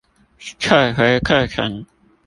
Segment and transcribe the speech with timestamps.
[0.57, 1.85] 撤回課程